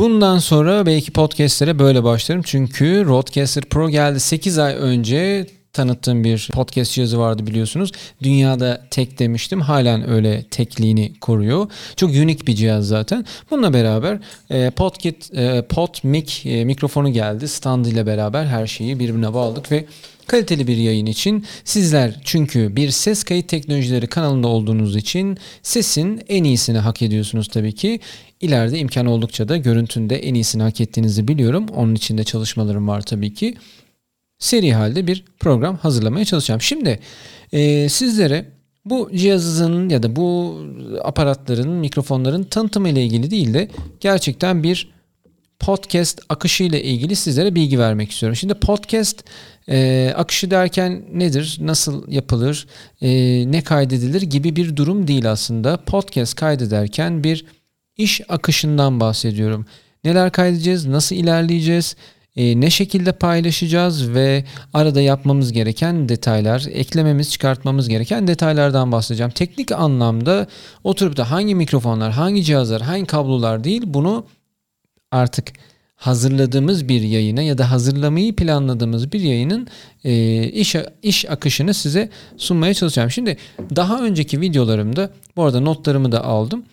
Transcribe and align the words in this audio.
Bundan 0.00 0.38
sonra 0.38 0.86
belki 0.86 1.12
podcastlere 1.12 1.78
böyle 1.78 2.04
başlarım. 2.04 2.42
Çünkü 2.42 3.04
Rodecaster 3.06 3.64
Pro 3.64 3.90
geldi 3.90 4.20
8 4.20 4.58
ay 4.58 4.74
önce 4.74 5.46
tanıttığım 5.72 6.24
bir 6.24 6.48
podcast 6.52 6.92
cihazı 6.92 7.18
vardı 7.18 7.46
biliyorsunuz. 7.46 7.92
Dünyada 8.22 8.82
tek 8.90 9.18
demiştim. 9.18 9.60
Halen 9.60 10.10
öyle 10.10 10.42
tekliğini 10.42 11.12
koruyor. 11.20 11.70
Çok 11.96 12.10
unik 12.10 12.46
bir 12.46 12.54
cihaz 12.54 12.88
zaten. 12.88 13.24
Bununla 13.50 13.72
beraber 13.72 14.18
e, 14.50 14.70
Podkit, 14.70 15.34
e, 15.34 15.62
PodMic 15.68 16.50
e, 16.50 16.64
mikrofonu 16.64 17.12
geldi. 17.12 17.48
Stand 17.48 17.84
ile 17.84 18.06
beraber 18.06 18.44
her 18.44 18.66
şeyi 18.66 18.98
birbirine 18.98 19.34
bağladık 19.34 19.72
ve 19.72 19.84
kaliteli 20.26 20.66
bir 20.66 20.76
yayın 20.76 21.06
için 21.06 21.44
sizler 21.64 22.20
çünkü 22.24 22.76
bir 22.76 22.90
ses 22.90 23.24
kayıt 23.24 23.48
teknolojileri 23.48 24.06
kanalında 24.06 24.48
olduğunuz 24.48 24.96
için 24.96 25.38
sesin 25.62 26.22
en 26.28 26.44
iyisini 26.44 26.78
hak 26.78 27.02
ediyorsunuz 27.02 27.48
tabii 27.48 27.74
ki. 27.74 28.00
İleride 28.40 28.78
imkan 28.78 29.06
oldukça 29.06 29.48
da 29.48 29.56
görüntünde 29.56 30.16
en 30.16 30.34
iyisini 30.34 30.62
hak 30.62 30.80
ettiğinizi 30.80 31.28
biliyorum. 31.28 31.66
Onun 31.76 31.94
için 31.94 32.18
de 32.18 32.24
çalışmalarım 32.24 32.88
var 32.88 33.00
tabii 33.00 33.34
ki 33.34 33.54
seri 34.40 34.72
halde 34.72 35.06
bir 35.06 35.24
program 35.40 35.76
hazırlamaya 35.76 36.24
çalışacağım. 36.24 36.60
Şimdi 36.60 37.00
e, 37.52 37.88
sizlere 37.88 38.44
bu 38.84 39.10
cihazın 39.14 39.88
ya 39.88 40.02
da 40.02 40.16
bu 40.16 40.58
aparatların, 41.04 41.70
mikrofonların 41.70 42.42
tanıtımı 42.42 42.88
ile 42.88 43.04
ilgili 43.04 43.30
değil 43.30 43.54
de 43.54 43.68
gerçekten 44.00 44.62
bir 44.62 44.88
podcast 45.58 46.20
akışı 46.28 46.64
ile 46.64 46.82
ilgili 46.82 47.16
sizlere 47.16 47.54
bilgi 47.54 47.78
vermek 47.78 48.10
istiyorum. 48.10 48.36
Şimdi 48.36 48.54
podcast 48.54 49.24
e, 49.68 50.12
akışı 50.16 50.50
derken 50.50 51.02
nedir, 51.12 51.58
nasıl 51.60 52.12
yapılır, 52.12 52.66
e, 53.00 53.08
ne 53.52 53.62
kaydedilir 53.62 54.22
gibi 54.22 54.56
bir 54.56 54.76
durum 54.76 55.08
değil 55.08 55.30
aslında. 55.30 55.76
Podcast 55.76 56.34
kaydederken 56.34 57.24
bir 57.24 57.44
iş 57.96 58.20
akışından 58.28 59.00
bahsediyorum. 59.00 59.66
Neler 60.04 60.32
kaydedeceğiz, 60.32 60.86
nasıl 60.86 61.16
ilerleyeceğiz, 61.16 61.96
e, 62.40 62.60
ne 62.60 62.70
şekilde 62.70 63.12
paylaşacağız 63.12 64.14
ve 64.14 64.44
arada 64.74 65.00
yapmamız 65.00 65.52
gereken 65.52 66.08
detaylar, 66.08 66.66
eklememiz, 66.72 67.30
çıkartmamız 67.30 67.88
gereken 67.88 68.26
detaylardan 68.28 68.92
bahsedeceğim. 68.92 69.32
Teknik 69.32 69.72
anlamda 69.72 70.46
oturup 70.84 71.16
da 71.16 71.30
hangi 71.30 71.54
mikrofonlar, 71.54 72.12
hangi 72.12 72.44
cihazlar, 72.44 72.82
hangi 72.82 73.06
kablolar 73.06 73.64
değil 73.64 73.82
bunu 73.86 74.26
artık 75.10 75.52
hazırladığımız 75.96 76.88
bir 76.88 77.02
yayına 77.02 77.42
ya 77.42 77.58
da 77.58 77.70
hazırlamayı 77.70 78.36
planladığımız 78.36 79.12
bir 79.12 79.20
yayının 79.20 79.66
e, 80.04 80.44
iş 80.44 80.76
iş 81.02 81.30
akışını 81.30 81.74
size 81.74 82.10
sunmaya 82.36 82.74
çalışacağım. 82.74 83.10
Şimdi 83.10 83.36
daha 83.76 84.02
önceki 84.02 84.40
videolarımda 84.40 85.10
bu 85.36 85.44
arada 85.44 85.60
notlarımı 85.60 86.12
da 86.12 86.24
aldım. 86.24 86.64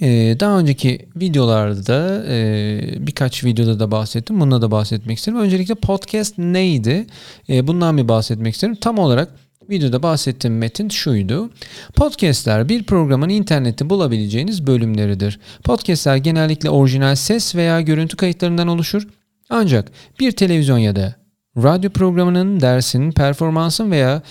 Ee, 0.00 0.36
daha 0.40 0.58
önceki 0.58 1.08
videolarda 1.16 2.24
e, 2.28 3.06
birkaç 3.06 3.44
videoda 3.44 3.80
da 3.80 3.90
bahsettim. 3.90 4.40
Bunda 4.40 4.62
da 4.62 4.70
bahsetmek 4.70 5.18
isterim. 5.18 5.38
Öncelikle 5.38 5.74
podcast 5.74 6.38
neydi? 6.38 7.06
E, 7.48 7.66
bundan 7.66 7.98
bir 7.98 8.08
bahsetmek 8.08 8.54
isterim. 8.54 8.74
Tam 8.74 8.98
olarak 8.98 9.28
videoda 9.70 10.02
bahsettiğim 10.02 10.58
metin 10.58 10.88
şuydu. 10.88 11.50
Podcastler 11.94 12.68
bir 12.68 12.82
programın 12.82 13.28
internette 13.28 13.90
bulabileceğiniz 13.90 14.66
bölümleridir. 14.66 15.40
Podcastler 15.64 16.16
genellikle 16.16 16.70
orijinal 16.70 17.14
ses 17.14 17.54
veya 17.54 17.80
görüntü 17.80 18.16
kayıtlarından 18.16 18.68
oluşur. 18.68 19.08
Ancak 19.50 19.92
bir 20.20 20.32
televizyon 20.32 20.78
ya 20.78 20.96
da 20.96 21.14
radyo 21.56 21.90
programının, 21.90 22.60
dersinin, 22.60 23.12
performansın 23.12 23.90
veya 23.90 24.22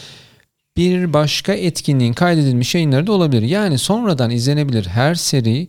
bir 0.78 1.14
başka 1.14 1.54
etkinliğin 1.54 2.14
kaydedilmiş 2.14 2.76
yayınları 2.76 3.08
da 3.08 3.12
olabilir. 3.12 3.42
Yani 3.42 3.78
sonradan 3.78 4.32
izlenebilir 4.32 4.86
her 4.86 5.16
seri 5.16 5.68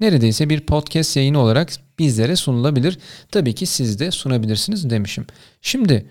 neredeyse 0.00 0.50
bir 0.50 0.60
podcast 0.60 1.16
yayını 1.16 1.38
olarak 1.38 1.72
bizlere 1.98 2.36
sunulabilir. 2.36 2.98
Tabii 3.30 3.54
ki 3.54 3.66
siz 3.66 4.00
de 4.00 4.10
sunabilirsiniz 4.10 4.90
demişim. 4.90 5.26
Şimdi 5.62 6.10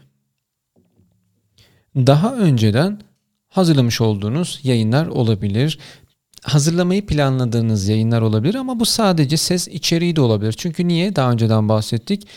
daha 1.95 2.35
önceden 2.35 3.01
hazırlamış 3.49 4.01
olduğunuz 4.01 4.59
yayınlar 4.63 5.07
olabilir. 5.07 5.79
Hazırlamayı 6.43 7.05
planladığınız 7.05 7.87
yayınlar 7.87 8.21
olabilir 8.21 8.55
ama 8.55 8.79
bu 8.79 8.85
sadece 8.85 9.37
ses 9.37 9.67
içeriği 9.67 10.15
de 10.15 10.21
olabilir. 10.21 10.53
Çünkü 10.57 10.87
niye? 10.87 11.15
Daha 11.15 11.31
önceden 11.31 11.69
bahsettik. 11.69 12.27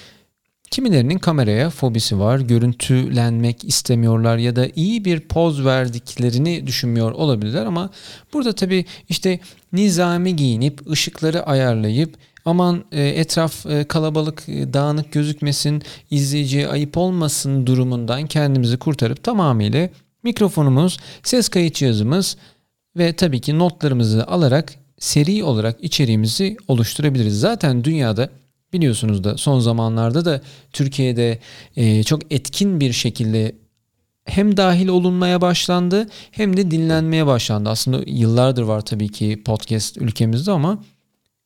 Kimilerinin 0.71 1.19
kameraya 1.19 1.71
fobisi 1.71 2.19
var, 2.19 2.39
görüntülenmek 2.39 3.65
istemiyorlar 3.65 4.37
ya 4.37 4.57
da 4.57 4.67
iyi 4.77 5.05
bir 5.05 5.21
poz 5.21 5.65
verdiklerini 5.65 6.67
düşünmüyor 6.67 7.13
olabilirler 7.13 7.67
ama 7.67 7.91
burada 8.33 8.53
tabii 8.53 8.85
işte 9.09 9.41
nizami 9.73 10.37
giyinip 10.37 10.91
ışıkları 10.91 11.47
ayarlayıp 11.47 12.17
aman 12.45 12.85
e, 12.93 13.03
etraf 13.03 13.67
e, 13.67 13.85
kalabalık 13.85 14.49
e, 14.49 14.73
dağınık 14.73 15.13
gözükmesin, 15.13 15.83
izleyiciye 16.11 16.69
ayıp 16.69 16.97
olmasın 16.97 17.67
durumundan 17.67 18.27
kendimizi 18.27 18.77
kurtarıp 18.77 19.25
tamamıyla 19.25 19.89
mikrofonumuz, 20.23 20.99
ses 21.23 21.49
kayıt 21.49 21.75
cihazımız 21.75 22.37
ve 22.97 23.13
tabii 23.13 23.41
ki 23.41 23.59
notlarımızı 23.59 24.27
alarak 24.27 24.75
seri 24.99 25.45
olarak 25.45 25.85
içeriğimizi 25.85 26.57
oluşturabiliriz. 26.69 27.41
Zaten 27.41 27.85
dünyada 27.85 28.31
Biliyorsunuz 28.73 29.25
da 29.25 29.37
son 29.37 29.61
zamanlarda 29.61 30.25
da 30.25 30.41
Türkiye'de 30.73 31.39
e, 31.77 32.03
çok 32.03 32.33
etkin 32.33 32.81
bir 32.81 32.93
şekilde 32.93 33.55
hem 34.25 34.57
dahil 34.57 34.89
olunmaya 34.89 35.41
başlandı 35.41 36.09
hem 36.31 36.57
de 36.57 36.71
dinlenmeye 36.71 37.27
başlandı. 37.27 37.71
Aslında 37.71 38.03
yıllardır 38.07 38.63
var 38.63 38.81
tabii 38.81 39.09
ki 39.09 39.43
podcast 39.45 39.97
ülkemizde 39.97 40.51
ama 40.51 40.85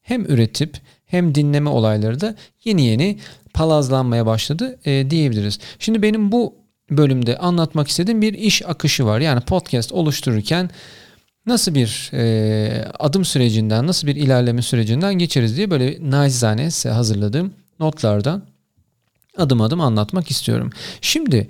hem 0.03 0.25
üretip 0.25 0.77
hem 1.07 1.35
dinleme 1.35 1.71
olayları 1.71 2.21
da 2.21 2.37
yeni 2.65 2.83
yeni 2.83 3.19
palazlanmaya 3.55 4.27
başladı 4.27 4.79
e, 4.85 5.11
diyebiliriz. 5.11 5.59
Şimdi 5.79 6.03
benim 6.03 6.33
bu 6.33 6.55
bölümde 6.91 7.39
anlatmak 7.39 7.89
istediğim 7.89 8.23
bir 8.23 8.35
iş 8.35 8.69
akışı 8.69 9.07
var. 9.07 9.21
Yani 9.21 9.41
podcast 9.41 9.93
oluştururken 9.93 10.71
nasıl 11.47 11.75
bir 11.75 12.11
e, 12.13 12.85
adım 12.99 13.25
sürecinden, 13.25 13.87
nasıl 13.87 14.07
bir 14.07 14.17
ilerleme 14.17 14.63
sürecinden 14.63 15.15
geçeriz 15.15 15.57
diye 15.57 15.71
böyle 15.71 16.11
nacizane 16.11 16.71
size 16.71 16.91
hazırladığım 16.91 17.55
notlardan 17.81 18.43
adım 19.37 19.61
adım 19.61 19.81
anlatmak 19.81 20.31
istiyorum. 20.31 20.71
Şimdi 21.01 21.49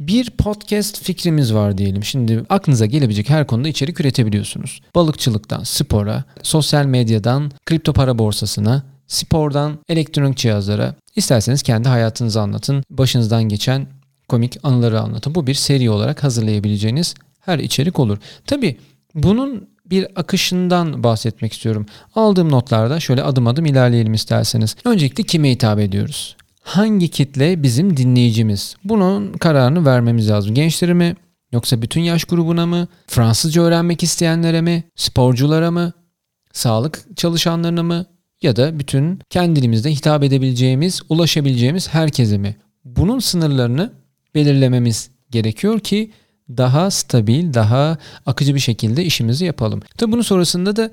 bir 0.00 0.30
podcast 0.30 1.02
fikrimiz 1.02 1.54
var 1.54 1.78
diyelim. 1.78 2.04
Şimdi 2.04 2.44
aklınıza 2.48 2.86
gelebilecek 2.86 3.30
her 3.30 3.46
konuda 3.46 3.68
içerik 3.68 4.00
üretebiliyorsunuz. 4.00 4.80
Balıkçılıktan 4.94 5.62
spora, 5.62 6.24
sosyal 6.42 6.86
medyadan 6.86 7.50
kripto 7.66 7.92
para 7.92 8.18
borsasına, 8.18 8.82
spordan 9.06 9.78
elektronik 9.88 10.36
cihazlara. 10.36 10.94
İsterseniz 11.16 11.62
kendi 11.62 11.88
hayatınızı 11.88 12.40
anlatın. 12.40 12.84
Başınızdan 12.90 13.42
geçen 13.42 13.86
komik 14.28 14.58
anıları 14.62 15.00
anlatın. 15.00 15.34
Bu 15.34 15.46
bir 15.46 15.54
seri 15.54 15.90
olarak 15.90 16.24
hazırlayabileceğiniz 16.24 17.14
her 17.46 17.58
içerik 17.58 17.98
olur. 17.98 18.18
Tabi 18.46 18.76
bunun 19.14 19.68
bir 19.86 20.06
akışından 20.16 21.02
bahsetmek 21.02 21.52
istiyorum. 21.52 21.86
Aldığım 22.14 22.52
notlarda 22.52 23.00
şöyle 23.00 23.22
adım 23.22 23.46
adım 23.46 23.66
ilerleyelim 23.66 24.14
isterseniz. 24.14 24.76
Öncelikle 24.84 25.24
kime 25.24 25.50
hitap 25.50 25.78
ediyoruz? 25.78 26.36
Hangi 26.62 27.08
kitle 27.08 27.62
bizim 27.62 27.96
dinleyicimiz? 27.96 28.76
Bunun 28.84 29.32
kararını 29.32 29.86
vermemiz 29.86 30.30
lazım. 30.30 30.54
Gençlere 30.54 30.94
mi? 30.94 31.16
Yoksa 31.52 31.82
bütün 31.82 32.00
yaş 32.00 32.24
grubuna 32.24 32.66
mı? 32.66 32.88
Fransızca 33.06 33.62
öğrenmek 33.62 34.02
isteyenlere 34.02 34.60
mi? 34.60 34.84
Sporculara 34.96 35.70
mı? 35.70 35.92
Sağlık 36.52 37.16
çalışanlarına 37.16 37.82
mı? 37.82 38.06
Ya 38.42 38.56
da 38.56 38.78
bütün 38.78 39.20
kendi 39.30 39.60
dilimizde 39.60 39.90
hitap 39.90 40.22
edebileceğimiz, 40.22 41.00
ulaşabileceğimiz 41.08 41.88
herkese 41.88 42.38
mi? 42.38 42.56
Bunun 42.84 43.18
sınırlarını 43.18 43.92
belirlememiz 44.34 45.10
gerekiyor 45.30 45.80
ki 45.80 46.10
daha 46.48 46.90
stabil, 46.90 47.54
daha 47.54 47.98
akıcı 48.26 48.54
bir 48.54 48.60
şekilde 48.60 49.04
işimizi 49.04 49.44
yapalım. 49.44 49.82
Tabi 49.98 50.12
bunun 50.12 50.22
sonrasında 50.22 50.76
da 50.76 50.90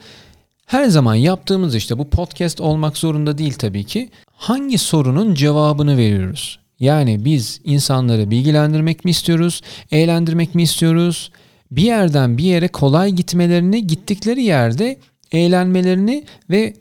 her 0.66 0.86
zaman 0.86 1.16
yaptığımız 1.16 1.76
işte 1.76 1.98
bu 1.98 2.10
podcast 2.10 2.62
olmak 2.62 2.98
zorunda 2.98 3.38
değil 3.38 3.54
tabii 3.54 3.84
ki. 3.84 4.10
Hangi 4.32 4.78
sorunun 4.78 5.34
cevabını 5.34 5.98
veriyoruz? 5.98 6.60
Yani 6.80 7.26
biz 7.26 7.62
insanları 7.64 8.32
bilgilendirmek 8.32 9.06
mi 9.06 9.12
istiyoruz, 9.12 9.62
eğlendirmek 9.92 10.56
mi 10.56 10.64
istiyoruz? 10.64 11.32
Bir 11.72 11.84
yerden 11.84 12.38
bir 12.38 12.44
yere 12.44 12.68
kolay 12.68 13.12
gitmelerini, 13.12 13.88
gittikleri 13.88 14.44
yerde 14.44 15.00
eğlenmelerini 15.32 16.24
ve 16.50 16.74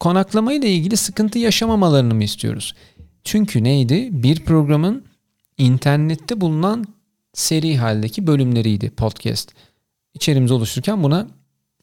konaklamayla 0.00 0.68
ilgili 0.68 0.96
sıkıntı 0.96 1.38
yaşamamalarını 1.38 2.14
mı 2.14 2.24
istiyoruz? 2.24 2.74
Çünkü 3.24 3.64
neydi? 3.64 4.08
Bir 4.12 4.44
programın 4.44 5.04
internette 5.58 6.40
bulunan 6.40 6.84
seri 7.38 7.76
haldeki 7.76 8.26
bölümleriydi 8.26 8.90
podcast. 8.90 9.52
İçerimizi 10.14 10.54
oluştururken 10.54 11.02
buna 11.02 11.26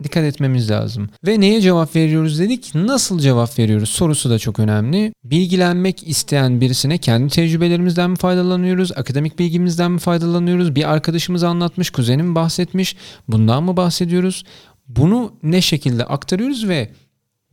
dikkat 0.04 0.24
etmemiz 0.24 0.72
lazım. 0.72 1.10
Ve 1.25 1.40
neye 1.40 1.62
cevap 1.62 1.96
veriyoruz 1.96 2.40
dedik? 2.40 2.75
Nasıl 2.75 3.19
cevap 3.19 3.60
veriyoruz 3.60 3.90
sorusu 3.90 4.30
da 4.30 4.40
çok 4.40 4.60
önemli. 4.60 5.13
Bilgilenmek 5.24 6.07
isteyen 6.07 6.62
birisine 6.62 6.98
kendi 6.98 7.34
tecrübelerimizden 7.34 8.10
mi 8.10 8.16
faydalanıyoruz? 8.16 8.92
Akademik 8.92 9.40
bilgimizden 9.40 9.92
mi 9.92 10.00
faydalanıyoruz? 10.00 10.75
Bir 10.75 10.92
arkadaşımız 10.94 11.44
anlatmış, 11.44 11.90
kuzenim 11.90 12.36
bahsetmiş. 12.36 12.96
Bundan 13.28 13.63
mı 13.63 13.78
bahsediyoruz? 13.78 14.44
Bunu 14.88 15.34
ne 15.44 15.62
şekilde 15.62 16.06
aktarıyoruz 16.06 16.68
ve 16.68 16.90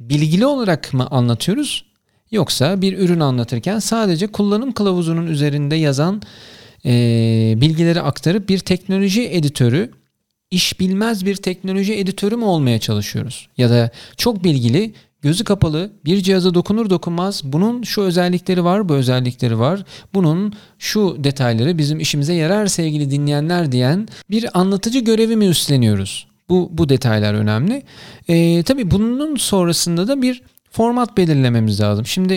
bilgili 0.01 0.47
olarak 0.47 0.95
mı 0.95 1.07
anlatıyoruz? 1.11 1.85
Yoksa 2.31 2.83
bir 2.83 2.99
ürün 2.99 3.21
anlatırken 3.21 3.79
sadece 3.79 4.27
kullanım 4.27 4.73
kılavuzunun 4.73 5.27
üzerinde 5.27 5.77
yazan 5.77 6.23
e, 6.85 7.55
bilgileri 7.57 8.01
aktarıp 8.01 8.49
bir 8.49 8.59
teknoloji 8.59 9.29
editörü 9.29 9.91
iş 10.51 10.81
bilmez 10.81 11.27
bir 11.27 11.37
teknoloji 11.37 11.95
editörü 11.95 12.37
mü 12.37 12.45
olmaya 12.45 12.79
çalışıyoruz? 12.79 13.49
Ya 13.59 13.71
da 13.71 13.91
çok 14.17 14.45
bilgili 14.45 14.93
gözü 15.23 15.45
kapalı 15.45 15.93
bir 16.05 16.23
cihaza 16.23 16.55
dokunur 16.55 16.91
dokunmaz 16.91 17.41
bunun 17.45 17.83
şu 17.83 18.03
özellikleri 18.03 18.65
var 18.65 18.89
bu 18.89 18.95
özellikleri 18.95 19.59
var 19.59 19.85
bunun 20.15 20.53
şu 20.79 21.17
detayları 21.25 21.79
bizim 21.79 22.01
işimize 22.01 22.35
yarar 22.35 22.67
sevgili 22.67 23.11
dinleyenler 23.11 23.73
diyen 23.73 24.09
bir 24.31 24.61
anlatıcı 24.61 24.99
görevi 24.99 25.37
mi 25.37 25.47
üstleniyoruz? 25.47 26.27
Bu, 26.49 26.71
bu 26.73 26.89
detaylar 26.89 27.35
önemli. 27.35 27.83
Ee, 28.29 28.63
tabii 28.63 28.91
bunun 28.91 29.37
sonrasında 29.37 30.09
da 30.09 30.23
bir 30.23 30.43
format 30.71 31.17
belirlememiz 31.17 31.81
lazım. 31.81 32.07
Şimdi 32.07 32.35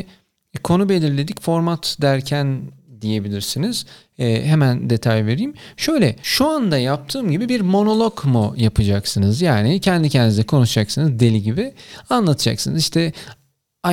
e, 0.53 0.57
konu 0.63 0.89
belirledik 0.89 1.41
format 1.41 1.97
derken 2.01 2.61
diyebilirsiniz. 3.05 3.85
E, 4.19 4.45
hemen 4.45 4.89
detay 4.89 5.25
vereyim. 5.25 5.53
Şöyle 5.77 6.15
şu 6.23 6.47
anda 6.47 6.77
yaptığım 6.77 7.31
gibi 7.31 7.49
bir 7.49 7.61
monolog 7.61 8.25
mu 8.25 8.53
yapacaksınız? 8.57 9.41
Yani 9.41 9.79
kendi 9.79 10.09
kendinize 10.09 10.43
konuşacaksınız 10.43 11.19
deli 11.19 11.43
gibi 11.43 11.73
anlatacaksınız. 12.09 12.79
İşte 12.79 13.13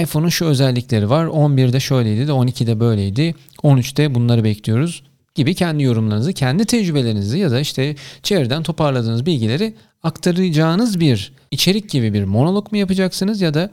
iPhone'un 0.01 0.29
şu 0.29 0.45
özellikleri 0.45 1.11
var. 1.11 1.27
11'de 1.27 1.81
şöyleydi 1.81 2.29
de 2.29 2.33
12'de 2.33 2.81
böyleydi. 2.81 3.35
13'te 3.63 4.15
bunları 4.15 4.45
bekliyoruz 4.45 5.03
gibi 5.35 5.55
kendi 5.55 5.83
yorumlarınızı, 5.83 6.33
kendi 6.33 6.65
tecrübelerinizi 6.65 7.39
ya 7.39 7.51
da 7.51 7.61
işte 7.61 7.97
çevreden 8.23 8.63
toparladığınız 8.63 9.27
bilgileri 9.27 9.75
aktaracağınız 10.03 11.01
bir 11.01 11.33
içerik 11.51 11.91
gibi 11.91 12.15
bir 12.15 12.25
monolog 12.25 12.73
mu 12.73 12.79
yapacaksınız 12.79 13.41
ya 13.41 13.55
da 13.55 13.71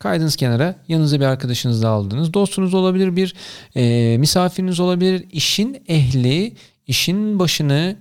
Kaydınız 0.00 0.36
kenara. 0.36 0.76
Yanınıza 0.88 1.20
bir 1.20 1.24
arkadaşınızı 1.24 1.88
aldınız. 1.88 2.34
Dostunuz 2.34 2.74
olabilir, 2.74 3.16
bir 3.16 3.34
e, 3.76 4.16
misafiriniz 4.18 4.80
olabilir. 4.80 5.24
İşin 5.32 5.82
ehli, 5.88 6.52
işin 6.86 7.38
başını 7.38 7.96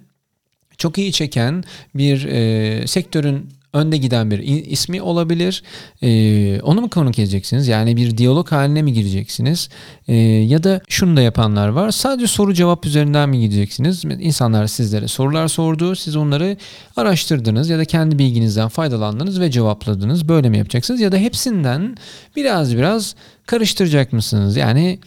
çok 0.78 0.98
iyi 0.98 1.12
çeken 1.12 1.64
bir 1.96 2.26
e, 2.26 2.88
sektörün 2.88 3.50
önde 3.74 3.98
giden 3.98 4.32
bir 4.32 4.40
ismi 4.66 5.02
olabilir. 5.02 5.64
Ee, 6.02 6.62
onu 6.62 6.82
mu 6.82 6.90
konuk 6.90 7.20
edeceksiniz? 7.20 7.68
Yani 7.68 7.98
bir 7.98 8.18
diyalog 8.18 8.52
haline 8.52 8.82
mi 8.82 8.94
gireceksiniz? 8.94 9.70
Ee, 10.08 10.16
ya 10.16 10.64
da 10.64 10.82
şunu 10.90 11.18
da 11.18 11.22
yapanlar 11.22 11.68
var. 11.68 11.92
Sadece 11.92 12.28
soru 12.28 12.54
cevap 12.54 12.86
üzerinden 12.86 13.30
mi 13.30 13.40
gideceksiniz? 13.40 14.06
İnsanlar 14.06 14.68
sizlere 14.68 15.08
sorular 15.08 15.48
sordu. 15.48 15.96
Siz 15.96 16.16
onları 16.16 16.58
araştırdınız 16.96 17.70
ya 17.70 17.78
da 17.78 17.86
kendi 17.86 18.20
bilginizden 18.20 18.68
faydalandınız 18.68 19.40
ve 19.40 19.52
cevapladınız. 19.52 20.30
Böyle 20.30 20.50
mi 20.50 20.58
yapacaksınız? 20.58 21.02
Ya 21.02 21.12
da 21.12 21.18
hepsinden 21.18 21.98
biraz 22.36 22.78
biraz 22.78 23.16
karıştıracak 23.46 24.14
mısınız? 24.14 24.58
Yani 24.58 25.00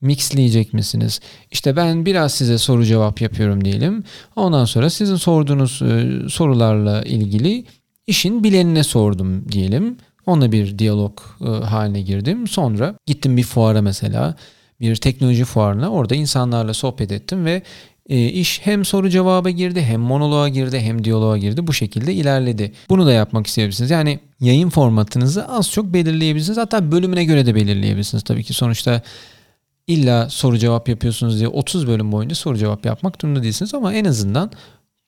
mixleyecek 0.00 0.72
misiniz? 0.74 1.20
İşte 1.50 1.76
ben 1.76 2.06
biraz 2.06 2.34
size 2.34 2.58
soru 2.58 2.84
cevap 2.84 3.20
yapıyorum 3.20 3.64
diyelim. 3.64 4.04
Ondan 4.36 4.64
sonra 4.64 4.90
sizin 4.90 5.16
sorduğunuz 5.16 5.82
e, 5.82 6.28
sorularla 6.28 7.02
ilgili 7.02 7.64
işin 8.06 8.44
bilenine 8.44 8.84
sordum 8.84 9.52
diyelim. 9.52 9.96
Onunla 10.26 10.52
bir 10.52 10.78
diyalog 10.78 11.20
e, 11.40 11.44
haline 11.44 12.02
girdim. 12.02 12.48
Sonra 12.48 12.94
gittim 13.06 13.36
bir 13.36 13.42
fuara 13.42 13.82
mesela 13.82 14.34
bir 14.80 14.96
teknoloji 14.96 15.44
fuarına 15.44 15.90
orada 15.90 16.14
insanlarla 16.14 16.74
sohbet 16.74 17.12
ettim 17.12 17.44
ve 17.44 17.62
e, 18.08 18.26
iş 18.26 18.60
hem 18.64 18.84
soru 18.84 19.10
cevaba 19.10 19.50
girdi 19.50 19.82
hem 19.82 20.00
monoloğa 20.00 20.48
girdi 20.48 20.80
hem 20.80 21.04
diyaloğa 21.04 21.38
girdi. 21.38 21.66
Bu 21.66 21.72
şekilde 21.72 22.14
ilerledi. 22.14 22.72
Bunu 22.88 23.06
da 23.06 23.12
yapmak 23.12 23.46
isteyebilirsiniz. 23.46 23.90
Yani 23.90 24.20
yayın 24.40 24.70
formatınızı 24.70 25.48
az 25.48 25.70
çok 25.70 25.86
belirleyebilirsiniz. 25.86 26.58
Hatta 26.58 26.92
bölümüne 26.92 27.24
göre 27.24 27.46
de 27.46 27.54
belirleyebilirsiniz. 27.54 28.24
Tabii 28.24 28.44
ki 28.44 28.54
sonuçta 28.54 29.02
illa 29.86 30.30
soru 30.30 30.58
cevap 30.58 30.88
yapıyorsunuz 30.88 31.38
diye 31.38 31.48
30 31.48 31.86
bölüm 31.86 32.12
boyunca 32.12 32.34
soru 32.34 32.58
cevap 32.58 32.86
yapmak 32.86 33.20
durumunda 33.20 33.42
değilsiniz 33.42 33.74
ama 33.74 33.94
en 33.94 34.04
azından 34.04 34.50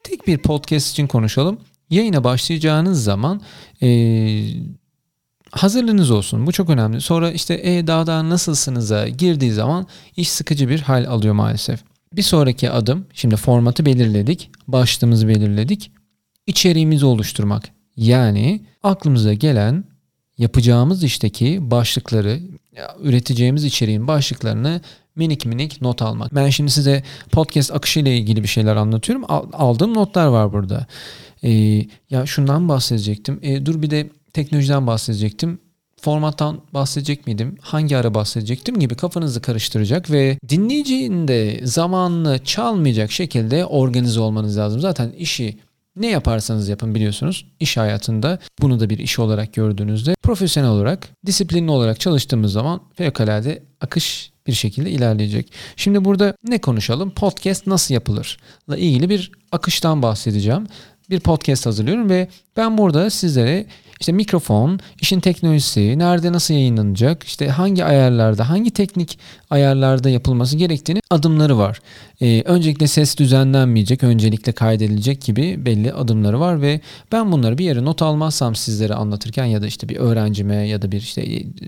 tek 0.03 0.27
bir 0.27 0.37
podcast 0.37 0.91
için 0.91 1.07
konuşalım 1.07 1.57
yayına 1.89 2.23
başlayacağınız 2.23 3.03
zaman 3.03 3.41
e, 3.81 3.89
hazırlığınız 5.51 6.11
olsun. 6.11 6.47
Bu 6.47 6.51
çok 6.51 6.69
önemli. 6.69 7.01
Sonra 7.01 7.31
işte 7.31 7.61
e 7.63 7.87
daha 7.87 8.07
da 8.07 8.29
nasılsınız'a 8.29 9.07
girdiği 9.07 9.51
zaman 9.51 9.87
iş 10.17 10.29
sıkıcı 10.29 10.69
bir 10.69 10.79
hal 10.79 11.05
alıyor 11.05 11.33
maalesef. 11.33 11.79
Bir 12.13 12.21
sonraki 12.21 12.71
adım 12.71 13.07
şimdi 13.13 13.35
formatı 13.35 13.85
belirledik. 13.85 14.49
Başlığımızı 14.67 15.27
belirledik. 15.27 15.91
İçeriğimizi 16.47 17.05
oluşturmak. 17.05 17.69
Yani 17.97 18.65
aklımıza 18.83 19.33
gelen 19.33 19.83
yapacağımız 20.37 21.03
işteki 21.03 21.71
başlıkları, 21.71 22.39
üreteceğimiz 22.99 23.63
içeriğin 23.63 24.07
başlıklarını 24.07 24.81
minik 25.15 25.45
minik 25.45 25.81
not 25.81 26.01
almak. 26.01 26.35
Ben 26.35 26.49
şimdi 26.49 26.71
size 26.71 27.03
podcast 27.31 27.73
akışı 27.73 27.99
ile 27.99 28.17
ilgili 28.17 28.43
bir 28.43 28.47
şeyler 28.47 28.75
anlatıyorum. 28.75 29.25
Aldığım 29.53 29.93
notlar 29.93 30.27
var 30.27 30.53
burada. 30.53 30.87
Ee, 31.43 31.85
ya 32.09 32.25
şundan 32.25 32.69
bahsedecektim. 32.69 33.39
Ee, 33.41 33.65
dur 33.65 33.81
bir 33.81 33.89
de 33.89 34.09
teknolojiden 34.33 34.87
bahsedecektim. 34.87 35.59
Formattan 36.01 36.61
bahsedecek 36.73 37.27
miydim? 37.27 37.55
Hangi 37.61 37.97
ara 37.97 38.13
bahsedecektim 38.13 38.79
gibi 38.79 38.95
kafanızı 38.95 39.41
karıştıracak 39.41 40.11
ve 40.11 40.37
dinleyicinin 40.49 41.27
de 41.27 41.59
zamanını 41.63 42.39
çalmayacak 42.43 43.11
şekilde 43.11 43.65
organize 43.65 44.19
olmanız 44.19 44.57
lazım. 44.57 44.81
Zaten 44.81 45.11
işi 45.17 45.57
ne 45.95 46.07
yaparsanız 46.07 46.69
yapın 46.69 46.95
biliyorsunuz 46.95 47.45
iş 47.59 47.77
hayatında 47.77 48.39
bunu 48.61 48.79
da 48.79 48.89
bir 48.89 48.97
iş 48.97 49.19
olarak 49.19 49.53
gördüğünüzde 49.53 50.15
profesyonel 50.23 50.69
olarak 50.69 51.07
disiplinli 51.25 51.71
olarak 51.71 51.99
çalıştığımız 51.99 52.51
zaman 52.51 52.81
fevkalade 52.95 53.63
akış 53.81 54.31
bir 54.47 54.53
şekilde 54.53 54.91
ilerleyecek. 54.91 55.51
Şimdi 55.75 56.05
burada 56.05 56.35
ne 56.47 56.61
konuşalım? 56.61 57.09
Podcast 57.09 57.67
nasıl 57.67 57.93
yapılır? 57.93 58.37
ile 58.69 58.79
ilgili 58.79 59.09
bir 59.09 59.31
akıştan 59.51 60.01
bahsedeceğim 60.01 60.67
bir 61.09 61.19
podcast 61.19 61.65
hazırlıyorum 61.65 62.09
ve 62.09 62.27
ben 62.57 62.77
burada 62.77 63.09
sizlere 63.09 63.65
işte 63.99 64.11
mikrofon, 64.11 64.79
işin 65.01 65.19
teknolojisi, 65.19 65.99
nerede 65.99 66.33
nasıl 66.33 66.53
yayınlanacak, 66.53 67.23
işte 67.23 67.49
hangi 67.49 67.85
ayarlarda, 67.85 68.49
hangi 68.49 68.71
teknik 68.71 69.19
ayarlarda 69.49 70.09
yapılması 70.09 70.57
gerektiğini 70.57 71.01
adımları 71.09 71.57
var. 71.57 71.79
Ee, 72.21 72.41
öncelikle 72.45 72.87
ses 72.87 73.17
düzenlenmeyecek, 73.17 74.03
öncelikle 74.03 74.51
kaydedilecek 74.51 75.21
gibi 75.21 75.65
belli 75.65 75.93
adımları 75.93 76.39
var 76.39 76.61
ve 76.61 76.79
ben 77.11 77.31
bunları 77.31 77.57
bir 77.57 77.65
yere 77.65 77.85
not 77.85 78.01
almazsam 78.01 78.55
sizlere 78.55 78.93
anlatırken 78.93 79.45
ya 79.45 79.61
da 79.61 79.67
işte 79.67 79.89
bir 79.89 79.95
öğrencime 79.95 80.55
ya 80.55 80.81
da 80.81 80.91
bir 80.91 81.01
işte 81.01 81.21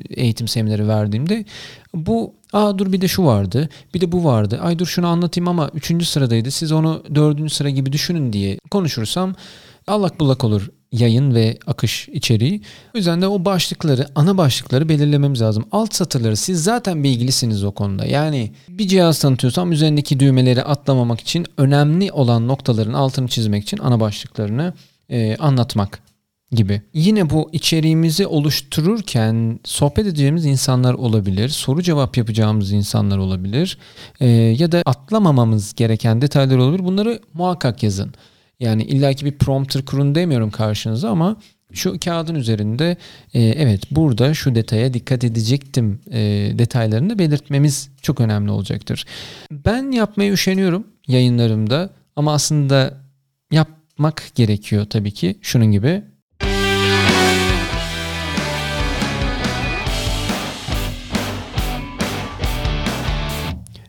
eğitim 0.09 0.47
semineri 0.47 0.87
verdiğimde 0.87 1.45
bu 1.93 2.33
aa 2.53 2.77
dur 2.77 2.91
bir 2.91 3.01
de 3.01 3.07
şu 3.07 3.25
vardı 3.25 3.69
bir 3.93 4.01
de 4.01 4.11
bu 4.11 4.23
vardı 4.23 4.59
ay 4.61 4.79
dur 4.79 4.85
şunu 4.85 5.07
anlatayım 5.07 5.47
ama 5.47 5.69
üçüncü 5.73 6.05
sıradaydı 6.05 6.51
siz 6.51 6.71
onu 6.71 7.03
dördüncü 7.15 7.53
sıra 7.53 7.69
gibi 7.69 7.93
düşünün 7.93 8.33
diye 8.33 8.59
konuşursam 8.71 9.35
allak 9.87 10.19
bullak 10.19 10.43
olur 10.43 10.69
yayın 10.91 11.35
ve 11.35 11.57
akış 11.67 12.09
içeriği. 12.09 12.61
O 12.95 12.97
yüzden 12.97 13.21
de 13.21 13.27
o 13.27 13.45
başlıkları, 13.45 14.07
ana 14.15 14.37
başlıkları 14.37 14.89
belirlememiz 14.89 15.41
lazım. 15.41 15.65
Alt 15.71 15.93
satırları 15.93 16.37
siz 16.37 16.63
zaten 16.63 17.03
bilgilisiniz 17.03 17.63
o 17.63 17.71
konuda. 17.71 18.05
Yani 18.05 18.51
bir 18.69 18.87
cihaz 18.87 19.19
tanıtıyorsam 19.19 19.71
üzerindeki 19.71 20.19
düğmeleri 20.19 20.63
atlamamak 20.63 21.19
için 21.19 21.45
önemli 21.57 22.11
olan 22.11 22.47
noktaların 22.47 22.93
altını 22.93 23.27
çizmek 23.27 23.63
için 23.63 23.77
ana 23.77 23.99
başlıklarını 23.99 24.73
e, 25.09 25.37
anlatmak 25.37 26.06
gibi. 26.51 26.81
Yine 26.93 27.29
bu 27.29 27.49
içeriğimizi 27.51 28.27
oluştururken 28.27 29.59
sohbet 29.63 30.07
edeceğimiz 30.07 30.45
insanlar 30.45 30.93
olabilir, 30.93 31.49
soru 31.49 31.81
cevap 31.81 32.17
yapacağımız 32.17 32.71
insanlar 32.71 33.17
olabilir 33.17 33.77
e, 34.19 34.27
ya 34.29 34.71
da 34.71 34.81
atlamamamız 34.85 35.73
gereken 35.75 36.21
detaylar 36.21 36.57
olabilir. 36.57 36.85
Bunları 36.85 37.19
muhakkak 37.33 37.83
yazın. 37.83 38.13
Yani 38.59 38.83
illaki 38.83 39.25
bir 39.25 39.37
prompter 39.37 39.85
kurun 39.85 40.15
demiyorum 40.15 40.51
karşınıza 40.51 41.09
ama 41.09 41.37
şu 41.73 41.99
kağıdın 41.99 42.35
üzerinde 42.35 42.97
e, 43.33 43.41
evet 43.41 43.83
burada 43.91 44.33
şu 44.33 44.55
detaya 44.55 44.93
dikkat 44.93 45.23
edecektim 45.23 45.99
e, 46.11 46.19
detaylarını 46.53 47.19
belirtmemiz 47.19 47.89
çok 48.01 48.21
önemli 48.21 48.51
olacaktır. 48.51 49.05
Ben 49.51 49.91
yapmaya 49.91 50.31
üşeniyorum 50.31 50.87
yayınlarımda 51.07 51.89
ama 52.15 52.33
aslında 52.33 52.93
yapmak 53.51 54.23
gerekiyor 54.35 54.85
tabii 54.89 55.11
ki 55.11 55.37
şunun 55.41 55.71
gibi. 55.71 56.03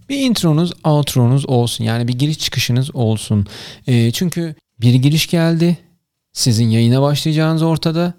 Bir 0.09 0.19
intronuz, 0.19 0.73
outronuz 0.85 1.49
olsun. 1.49 1.85
Yani 1.85 2.09
bir 2.09 2.19
giriş 2.19 2.39
çıkışınız 2.39 2.95
olsun. 2.95 3.47
E, 3.87 4.13
çünkü 4.13 4.55
bir 4.81 4.95
giriş 4.95 5.27
geldi. 5.27 5.79
Sizin 6.33 6.69
yayına 6.69 7.03
başlayacağınız 7.03 7.63
ortada. 7.63 8.15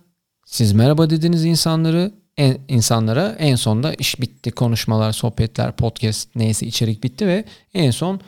Siz 0.45 0.73
merhaba 0.73 1.09
dediniz 1.09 1.45
insanları, 1.45 2.11
en, 2.37 2.57
insanlara. 2.67 3.35
En 3.39 3.55
sonda 3.55 3.93
iş 3.93 4.21
bitti. 4.21 4.51
Konuşmalar, 4.51 5.11
sohbetler, 5.11 5.71
podcast 5.71 6.35
neyse 6.35 6.65
içerik 6.65 7.03
bitti 7.03 7.27
ve 7.27 7.43
en 7.73 7.91
son 7.91 8.19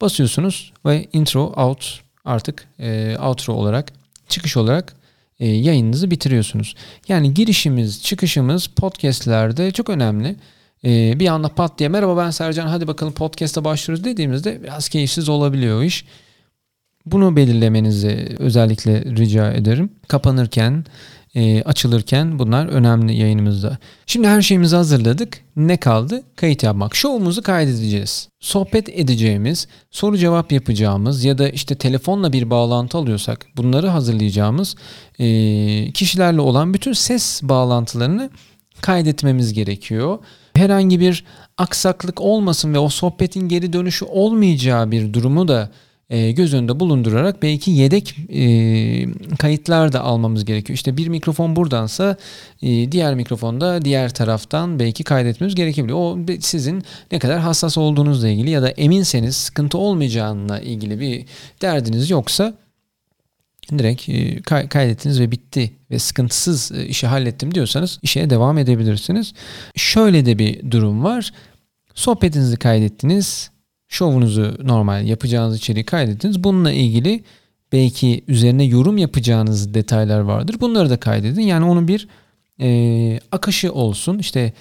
basıyorsunuz 0.00 0.72
ve 0.86 1.06
intro, 1.12 1.52
out 1.56 2.00
artık 2.24 2.68
e, 2.78 3.16
outro 3.18 3.52
olarak, 3.52 3.92
çıkış 4.28 4.56
olarak 4.56 4.96
e, 5.40 5.48
yayınınızı 5.48 6.10
bitiriyorsunuz. 6.10 6.74
Yani 7.08 7.34
girişimiz, 7.34 8.02
çıkışımız 8.02 8.66
podcastlerde 8.66 9.70
çok 9.70 9.90
önemli. 9.90 10.36
E, 10.86 11.20
bir 11.20 11.28
anda 11.28 11.48
pat 11.48 11.78
diye 11.78 11.88
merhaba 11.88 12.16
ben 12.16 12.30
Sercan 12.30 12.66
hadi 12.66 12.86
bakalım 12.86 13.12
podcast'a 13.12 13.64
başlıyoruz 13.64 14.04
dediğimizde 14.04 14.62
biraz 14.62 14.88
keyifsiz 14.88 15.28
olabiliyor 15.28 15.82
iş. 15.82 16.04
Bunu 17.06 17.36
belirlemenizi 17.36 18.36
özellikle 18.38 19.04
rica 19.04 19.52
ederim. 19.52 19.90
Kapanırken, 20.08 20.84
e, 21.34 21.62
açılırken 21.62 22.38
bunlar 22.38 22.66
önemli 22.66 23.16
yayınımızda. 23.16 23.78
Şimdi 24.06 24.28
her 24.28 24.42
şeyimizi 24.42 24.76
hazırladık. 24.76 25.38
Ne 25.56 25.76
kaldı? 25.76 26.22
Kayıt 26.36 26.62
yapmak. 26.62 26.94
Şovumuzu 26.94 27.42
kaydedeceğiz. 27.42 28.28
Sohbet 28.40 28.88
edeceğimiz, 28.88 29.68
soru 29.90 30.18
cevap 30.18 30.52
yapacağımız 30.52 31.24
ya 31.24 31.38
da 31.38 31.48
işte 31.48 31.74
telefonla 31.74 32.32
bir 32.32 32.50
bağlantı 32.50 32.98
alıyorsak 32.98 33.46
bunları 33.56 33.86
hazırlayacağımız 33.88 34.76
e, 35.18 35.26
kişilerle 35.92 36.40
olan 36.40 36.74
bütün 36.74 36.92
ses 36.92 37.42
bağlantılarını 37.42 38.30
kaydetmemiz 38.80 39.52
gerekiyor. 39.52 40.18
Herhangi 40.56 41.00
bir 41.00 41.24
aksaklık 41.58 42.20
olmasın 42.20 42.74
ve 42.74 42.78
o 42.78 42.88
sohbetin 42.88 43.48
geri 43.48 43.72
dönüşü 43.72 44.04
olmayacağı 44.04 44.90
bir 44.90 45.12
durumu 45.12 45.48
da 45.48 45.70
e, 46.10 46.32
göz 46.32 46.54
önünde 46.54 46.80
bulundurarak 46.80 47.42
belki 47.42 47.70
yedek 47.70 48.16
e, 48.28 48.46
kayıtlar 49.38 49.92
da 49.92 50.00
almamız 50.00 50.44
gerekiyor. 50.44 50.74
İşte 50.74 50.96
bir 50.96 51.08
mikrofon 51.08 51.56
buradansa 51.56 52.16
e, 52.62 52.92
diğer 52.92 53.14
mikrofonda 53.14 53.84
diğer 53.84 54.14
taraftan 54.14 54.78
belki 54.78 55.04
kaydetmemiz 55.04 55.54
gerekebiliyor. 55.54 55.98
O 55.98 56.18
sizin 56.40 56.82
ne 57.12 57.18
kadar 57.18 57.38
hassas 57.38 57.78
olduğunuzla 57.78 58.28
ilgili 58.28 58.50
ya 58.50 58.62
da 58.62 58.68
eminseniz 58.68 59.36
sıkıntı 59.36 59.78
olmayacağına 59.78 60.60
ilgili 60.60 61.00
bir 61.00 61.24
derdiniz 61.62 62.10
yoksa 62.10 62.54
direkt 63.78 64.08
e, 64.08 64.42
kaydettiniz 64.68 65.20
ve 65.20 65.30
bitti 65.30 65.72
ve 65.90 65.98
sıkıntısız 65.98 66.72
e, 66.72 66.86
işi 66.86 67.06
hallettim 67.06 67.54
diyorsanız 67.54 67.98
işe 68.02 68.30
devam 68.30 68.58
edebilirsiniz. 68.58 69.32
Şöyle 69.74 70.26
de 70.26 70.38
bir 70.38 70.70
durum 70.70 71.04
var. 71.04 71.32
Sohbetinizi 71.94 72.56
kaydettiniz 72.56 73.50
şovunuzu 73.88 74.58
normal 74.62 75.06
yapacağınız 75.06 75.56
içeriği 75.56 75.84
kaydettiniz. 75.84 76.44
Bununla 76.44 76.72
ilgili 76.72 77.24
belki 77.72 78.24
üzerine 78.28 78.64
yorum 78.64 78.98
yapacağınız 78.98 79.74
detaylar 79.74 80.20
vardır. 80.20 80.56
Bunları 80.60 80.90
da 80.90 81.00
kaydedin. 81.00 81.40
Yani 81.40 81.64
onun 81.64 81.88
bir 81.88 82.08
e, 82.60 83.20
akışı 83.32 83.72
olsun. 83.72 84.18
İşte 84.18 84.52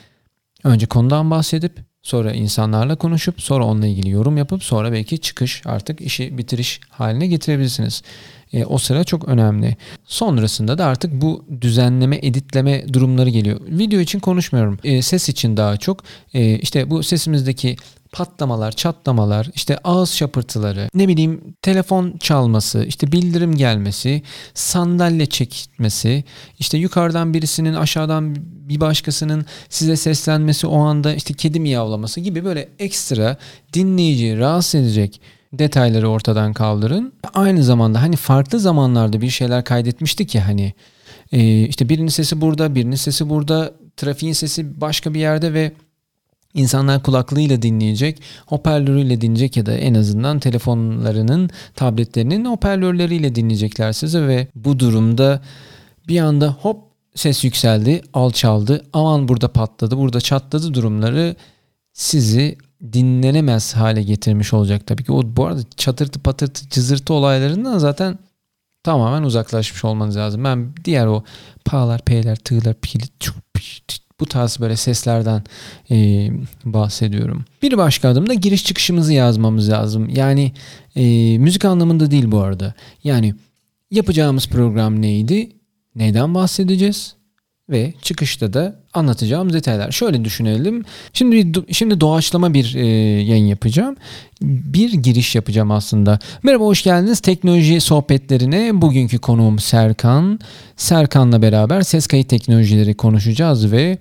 önce 0.64 0.86
konudan 0.86 1.32
bahsedip 1.32 1.72
sonra 2.02 2.34
insanlarla 2.34 2.96
konuşup 2.96 3.42
sonra 3.42 3.66
onunla 3.66 3.88
ilgili 3.88 4.10
yorum 4.10 4.38
yapıp 4.38 4.64
sonra 4.64 4.92
belki 4.92 5.18
çıkış 5.18 5.62
artık 5.66 6.02
işi 6.02 6.38
bitiriş 6.38 6.80
haline 6.90 7.28
getirebilirsiniz. 7.28 8.04
E, 8.56 8.66
o 8.66 8.78
sıra 8.78 9.04
çok 9.04 9.28
önemli. 9.28 9.78
Sonrasında 10.06 10.78
da 10.78 10.86
artık 10.86 11.22
bu 11.22 11.46
düzenleme, 11.62 12.20
editleme 12.22 12.94
durumları 12.94 13.30
geliyor. 13.30 13.60
Video 13.68 14.00
için 14.00 14.20
konuşmuyorum. 14.20 14.80
E, 14.84 15.02
ses 15.02 15.30
için 15.30 15.58
daha 15.58 15.78
çok. 15.78 16.04
E, 16.34 16.60
işte 16.60 16.90
bu 16.90 17.04
sesimizdeki 17.04 17.78
patlamalar, 18.12 18.72
çatlamalar, 18.72 19.50
işte 19.56 19.78
ağız 19.84 20.10
şapırtıları, 20.10 20.90
ne 20.94 21.08
bileyim 21.08 21.56
telefon 21.62 22.18
çalması, 22.18 22.84
işte 22.84 23.12
bildirim 23.12 23.56
gelmesi, 23.56 24.22
sandalye 24.54 25.26
çekmesi, 25.26 26.24
işte 26.60 26.78
yukarıdan 26.78 27.34
birisinin 27.34 27.74
aşağıdan 27.74 28.36
bir 28.70 28.80
başkasının 28.80 29.46
size 29.70 29.96
seslenmesi 29.96 30.68
o 30.68 30.80
anda 30.80 31.14
işte 31.14 31.34
kedi 31.34 31.60
miyavlaması 31.60 32.20
gibi 32.20 32.46
böyle 32.46 32.70
ekstra 32.80 33.38
dinleyici 33.74 34.38
rahatsız 34.38 34.82
edecek 34.82 35.22
detayları 35.54 36.10
ortadan 36.10 36.54
kaldırın. 36.54 37.14
Aynı 37.34 37.64
zamanda 37.64 38.02
hani 38.02 38.16
farklı 38.16 38.60
zamanlarda 38.60 39.22
bir 39.22 39.30
şeyler 39.30 39.64
kaydetmiştik 39.64 40.36
ya 40.36 40.48
hani 40.48 40.74
işte 41.68 41.90
birinin 41.90 42.08
sesi 42.08 42.42
burada, 42.42 42.76
birinin 42.76 42.96
sesi 42.96 43.30
burada, 43.30 43.74
trafiğin 43.98 44.34
sesi 44.34 44.82
başka 44.82 45.14
bir 45.14 45.20
yerde 45.20 45.54
ve 45.54 45.72
İnsanlar 46.56 47.04
kulaklığıyla 47.04 47.62
dinleyecek, 47.62 48.22
hoparlörüyle 48.46 49.22
dinleyecek 49.22 49.58
ya 49.58 49.66
da 49.66 49.74
en 49.74 49.94
azından 49.94 50.40
telefonlarının, 50.40 51.50
tabletlerinin 51.76 52.46
hoparlörleriyle 52.46 53.36
dinleyecekler 53.36 53.92
sizi 53.94 54.28
ve 54.28 54.48
bu 54.56 54.80
durumda 54.80 55.42
bir 56.08 56.20
anda 56.20 56.52
hop 56.52 56.78
ses 57.16 57.44
yükseldi, 57.44 58.02
alçaldı, 58.14 58.86
aman 58.94 59.28
burada 59.28 59.48
patladı, 59.48 59.98
burada 59.98 60.22
çatladı 60.22 60.74
durumları 60.74 61.36
sizi 61.94 62.58
dinlenemez 62.94 63.74
hale 63.74 64.04
getirmiş 64.04 64.54
olacak 64.54 64.88
tabii 64.88 65.04
ki. 65.04 65.12
O 65.12 65.22
bu 65.26 65.46
arada 65.46 65.62
çatırtı 65.78 66.20
patırtı 66.20 66.70
cızırtı 66.70 67.14
olaylarından 67.14 67.78
zaten 67.78 68.20
tamamen 68.84 69.24
uzaklaşmış 69.24 69.86
olmanız 69.86 70.18
lazım. 70.18 70.44
Ben 70.44 70.74
diğer 70.86 71.08
o 71.08 71.24
pa'lar, 71.66 72.02
p'ler, 72.06 72.36
tığlar, 72.36 72.76
pili, 72.82 73.04
bu 74.20 74.26
tarz 74.26 74.60
böyle 74.60 74.76
seslerden 74.76 75.44
e, 75.92 76.30
bahsediyorum. 76.66 77.46
Bir 77.62 77.78
başka 77.78 78.10
adım 78.10 78.30
da 78.30 78.34
giriş 78.34 78.66
çıkışımızı 78.66 79.14
yazmamız 79.14 79.70
lazım. 79.70 80.10
Yani 80.10 80.52
e, 80.96 81.38
müzik 81.38 81.66
anlamında 81.66 82.12
değil 82.12 82.32
bu 82.32 82.40
arada. 82.40 82.74
Yani 83.04 83.36
yapacağımız 83.92 84.48
program 84.48 85.02
neydi? 85.02 85.52
Neyden 85.96 86.36
bahsedeceğiz? 86.36 87.16
ve 87.70 87.94
çıkışta 88.02 88.54
da 88.54 88.80
anlatacağım 88.98 89.54
detaylar. 89.54 89.92
Şöyle 89.92 90.26
düşünelim. 90.26 90.84
Şimdi 91.14 91.64
şimdi 91.74 92.02
doğaçlama 92.02 92.54
bir 92.54 92.76
e, 92.76 92.86
yayın 93.22 93.46
yapacağım. 93.46 93.96
Bir 94.42 94.94
giriş 94.94 95.36
yapacağım 95.36 95.72
aslında. 95.72 96.20
Merhaba 96.44 96.64
hoş 96.64 96.84
geldiniz 96.84 97.20
teknoloji 97.20 97.82
sohbetlerine. 97.82 98.82
Bugünkü 98.82 99.18
konuğum 99.18 99.60
Serkan. 99.60 100.40
Serkan'la 100.76 101.42
beraber 101.42 101.82
ses 101.82 102.08
kayıt 102.08 102.30
teknolojileri 102.30 102.94
konuşacağız 102.94 103.72
ve 103.72 103.98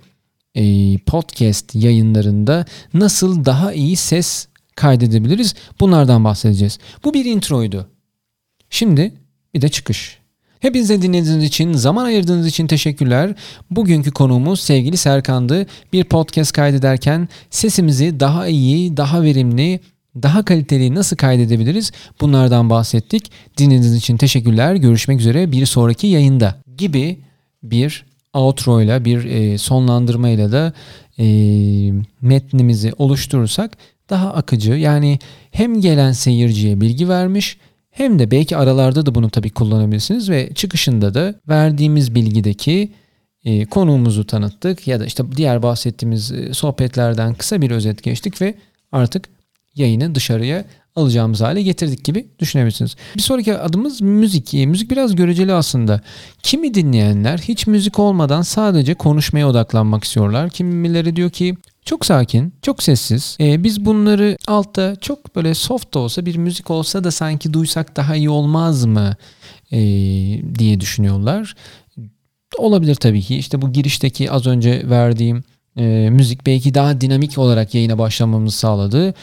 e, 0.55 0.97
podcast 0.97 1.75
yayınlarında 1.75 2.65
nasıl 2.93 3.45
daha 3.45 3.73
iyi 3.73 3.95
ses 3.95 4.47
kaydedebiliriz? 4.75 5.55
Bunlardan 5.79 6.23
bahsedeceğiz. 6.23 6.79
Bu 7.03 7.13
bir 7.13 7.25
introydu. 7.25 7.89
Şimdi 8.69 9.13
bir 9.53 9.61
de 9.61 9.69
çıkış. 9.69 10.24
Hepinize 10.65 11.01
dinlediğiniz 11.01 11.43
için, 11.43 11.73
zaman 11.73 12.05
ayırdığınız 12.05 12.47
için 12.47 12.67
teşekkürler. 12.67 13.35
Bugünkü 13.71 14.11
konuğumuz 14.11 14.59
sevgili 14.59 14.97
Serkan'dı. 14.97 15.65
Bir 15.93 16.03
podcast 16.03 16.51
kaydederken 16.51 17.27
sesimizi 17.49 18.19
daha 18.19 18.47
iyi, 18.47 18.97
daha 18.97 19.23
verimli, 19.23 19.79
daha 20.15 20.45
kaliteli 20.45 20.95
nasıl 20.95 21.17
kaydedebiliriz? 21.17 21.91
Bunlardan 22.21 22.69
bahsettik. 22.69 23.31
Dinlediğiniz 23.57 23.95
için 23.95 24.17
teşekkürler. 24.17 24.75
Görüşmek 24.75 25.19
üzere 25.19 25.51
bir 25.51 25.65
sonraki 25.65 26.07
yayında 26.07 26.55
gibi 26.77 27.19
bir 27.63 28.05
outro 28.33 28.81
ile 28.81 29.05
bir 29.05 29.25
e, 29.25 29.57
sonlandırmayla 29.57 30.51
da 30.51 30.73
e, 31.19 31.25
metnimizi 32.21 32.91
oluşturursak 32.97 33.77
daha 34.09 34.33
akıcı 34.33 34.71
yani 34.71 35.19
hem 35.51 35.81
gelen 35.81 36.11
seyirciye 36.11 36.81
bilgi 36.81 37.09
vermiş 37.09 37.57
hem 37.95 38.19
de 38.19 38.31
belki 38.31 38.57
aralarda 38.57 39.05
da 39.05 39.15
bunu 39.15 39.29
tabii 39.29 39.49
kullanabilirsiniz 39.49 40.29
ve 40.29 40.49
çıkışında 40.55 41.13
da 41.13 41.35
verdiğimiz 41.49 42.15
bilgideki 42.15 42.91
e, 43.45 43.65
konuğumuzu 43.65 44.27
tanıttık 44.27 44.87
ya 44.87 44.99
da 44.99 45.05
işte 45.05 45.23
diğer 45.35 45.63
bahsettiğimiz 45.63 46.31
e, 46.31 46.53
sohbetlerden 46.53 47.33
kısa 47.33 47.61
bir 47.61 47.71
özet 47.71 48.03
geçtik 48.03 48.41
ve 48.41 48.55
artık 48.91 49.29
yayını 49.75 50.15
dışarıya 50.15 50.65
alacağımız 50.95 51.41
hale 51.41 51.61
getirdik 51.61 52.03
gibi 52.03 52.27
düşünebilirsiniz. 52.39 52.95
Bir 53.15 53.21
sonraki 53.21 53.57
adımız 53.57 54.01
müzik. 54.01 54.53
E, 54.53 54.65
müzik 54.65 54.91
biraz 54.91 55.15
göreceli 55.15 55.53
aslında. 55.53 56.01
Kimi 56.43 56.73
dinleyenler 56.73 57.37
hiç 57.37 57.67
müzik 57.67 57.99
olmadan 57.99 58.41
sadece 58.41 58.93
konuşmaya 58.93 59.49
odaklanmak 59.49 60.03
istiyorlar. 60.03 60.49
Kimileri 60.49 61.15
diyor 61.15 61.29
ki 61.29 61.55
çok 61.85 62.05
sakin, 62.05 62.53
çok 62.61 62.83
sessiz. 62.83 63.37
Ee, 63.39 63.63
biz 63.63 63.85
bunları 63.85 64.37
altta 64.47 64.95
çok 64.95 65.35
böyle 65.35 65.53
soft 65.53 65.93
da 65.93 65.99
olsa 65.99 66.25
bir 66.25 66.37
müzik 66.37 66.71
olsa 66.71 67.03
da 67.03 67.11
sanki 67.11 67.53
duysak 67.53 67.95
daha 67.95 68.15
iyi 68.15 68.29
olmaz 68.29 68.85
mı 68.85 69.15
ee, 69.71 69.77
diye 70.59 70.79
düşünüyorlar. 70.79 71.55
Olabilir 72.57 72.95
tabii 72.95 73.21
ki. 73.21 73.35
İşte 73.35 73.61
bu 73.61 73.73
girişteki 73.73 74.31
az 74.31 74.47
önce 74.47 74.89
verdiğim 74.89 75.43
e, 75.77 76.09
müzik 76.11 76.45
belki 76.45 76.73
daha 76.73 77.01
dinamik 77.01 77.37
olarak 77.37 77.75
yayına 77.75 77.97
başlamamızı 77.97 78.57
sağladı. 78.57 79.13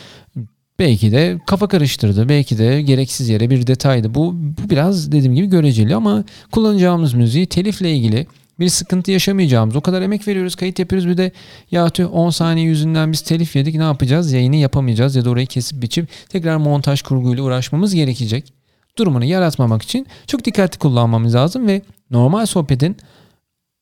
Belki 0.82 1.12
de 1.12 1.38
kafa 1.46 1.68
karıştırdı. 1.68 2.28
Belki 2.28 2.58
de 2.58 2.82
gereksiz 2.82 3.28
yere 3.28 3.50
bir 3.50 3.66
detaydı. 3.66 4.14
Bu, 4.14 4.34
bu 4.34 4.70
biraz 4.70 5.12
dediğim 5.12 5.34
gibi 5.34 5.46
göreceli 5.46 5.94
ama 5.94 6.24
kullanacağımız 6.52 7.14
müziği 7.14 7.46
telifle 7.46 7.92
ilgili 7.92 8.26
bir 8.60 8.68
sıkıntı 8.68 9.10
yaşamayacağımız. 9.10 9.76
O 9.76 9.80
kadar 9.80 10.02
emek 10.02 10.28
veriyoruz, 10.28 10.56
kayıt 10.56 10.78
yapıyoruz. 10.78 11.08
Bir 11.08 11.16
de 11.16 11.32
ya 11.70 11.90
tüh 11.90 12.14
10 12.14 12.30
saniye 12.30 12.66
yüzünden 12.66 13.12
biz 13.12 13.20
telif 13.20 13.56
yedik 13.56 13.74
ne 13.74 13.82
yapacağız? 13.82 14.32
Yayını 14.32 14.56
yapamayacağız 14.56 15.16
ya 15.16 15.24
da 15.24 15.30
orayı 15.30 15.46
kesip 15.46 15.82
biçip 15.82 16.08
tekrar 16.28 16.56
montaj 16.56 17.02
kurguyla 17.02 17.42
uğraşmamız 17.42 17.94
gerekecek. 17.94 18.52
Durumunu 18.98 19.24
yaratmamak 19.24 19.82
için 19.82 20.06
çok 20.26 20.44
dikkatli 20.44 20.78
kullanmamız 20.78 21.34
lazım 21.34 21.66
ve 21.66 21.82
normal 22.10 22.46
sohbetin 22.46 22.96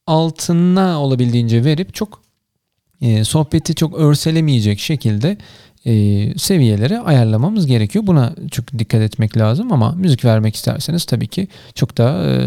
altına 0.07 1.01
olabildiğince 1.01 1.65
verip 1.65 1.95
çok 1.95 2.23
e, 3.01 3.25
sohbeti 3.25 3.75
çok 3.75 3.95
örselemeyecek 3.95 4.79
şekilde 4.79 5.37
e, 5.87 5.93
seviyelere 6.39 6.99
ayarlamamız 6.99 7.67
gerekiyor. 7.67 8.07
Buna 8.07 8.35
çok 8.51 8.79
dikkat 8.79 9.01
etmek 9.01 9.37
lazım 9.37 9.73
ama 9.73 9.93
müzik 9.93 10.25
vermek 10.25 10.55
isterseniz 10.57 11.05
tabii 11.05 11.29
ki 11.29 11.49
çok 11.75 11.99
daha 11.99 12.25
e, 12.25 12.39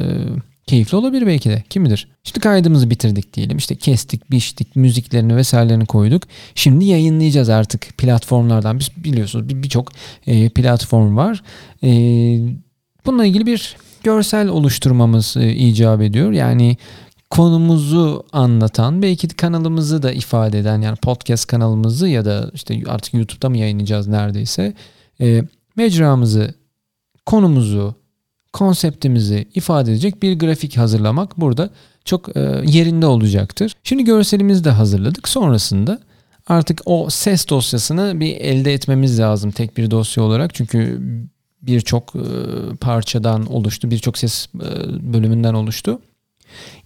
keyifli 0.67 0.97
olabilir 0.97 1.27
belki 1.27 1.49
de. 1.49 1.63
Kim 1.69 1.85
bilir. 1.85 2.07
İşte 2.25 2.39
kaydımızı 2.39 2.89
bitirdik 2.89 3.33
diyelim. 3.33 3.57
İşte 3.57 3.75
kestik, 3.75 4.31
biçtik, 4.31 4.75
müziklerini 4.75 5.35
vesairelerini 5.35 5.85
koyduk. 5.85 6.23
Şimdi 6.55 6.85
yayınlayacağız 6.85 7.49
artık 7.49 7.97
platformlardan. 7.97 8.79
Biz 8.79 8.89
biliyorsunuz 8.97 9.49
birçok 9.49 9.91
e, 10.27 10.49
platform 10.49 11.17
var. 11.17 11.43
E, 11.83 11.89
bununla 13.05 13.25
ilgili 13.25 13.45
bir 13.45 13.75
görsel 14.03 14.47
oluşturmamız 14.47 15.37
e, 15.37 15.51
icap 15.51 16.01
ediyor. 16.01 16.31
Yani 16.31 16.77
konumuzu 17.33 18.23
anlatan 18.33 19.01
belki 19.01 19.27
kanalımızı 19.27 20.03
da 20.03 20.11
ifade 20.11 20.59
eden 20.59 20.81
yani 20.81 20.95
podcast 20.95 21.47
kanalımızı 21.47 22.07
ya 22.07 22.25
da 22.25 22.51
işte 22.53 22.83
artık 22.87 23.13
YouTube'da 23.13 23.49
mı 23.49 23.57
yayınlayacağız 23.57 24.07
neredeyse 24.07 24.73
e, 25.21 25.43
mecramızı 25.75 26.53
konumuzu 27.25 27.95
konseptimizi 28.53 29.47
ifade 29.55 29.91
edecek 29.91 30.23
bir 30.23 30.39
grafik 30.39 30.77
hazırlamak 30.77 31.37
burada 31.37 31.69
çok 32.05 32.37
e, 32.37 32.61
yerinde 32.65 33.05
olacaktır. 33.05 33.75
Şimdi 33.83 34.03
görselimizi 34.03 34.63
de 34.63 34.69
hazırladık. 34.69 35.29
Sonrasında 35.29 35.99
artık 36.47 36.81
o 36.85 37.09
ses 37.09 37.49
dosyasını 37.49 38.19
bir 38.19 38.35
elde 38.35 38.73
etmemiz 38.73 39.19
lazım 39.19 39.51
tek 39.51 39.77
bir 39.77 39.91
dosya 39.91 40.23
olarak. 40.23 40.55
Çünkü 40.55 41.01
birçok 41.61 42.15
e, 42.15 42.25
parçadan 42.81 43.45
oluştu, 43.45 43.91
birçok 43.91 44.17
ses 44.17 44.47
e, 44.55 45.13
bölümünden 45.13 45.53
oluştu. 45.53 45.99